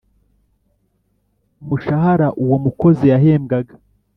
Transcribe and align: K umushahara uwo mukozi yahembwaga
K 1.63 1.63
umushahara 1.63 2.27
uwo 2.43 2.55
mukozi 2.63 3.03
yahembwaga 3.11 3.73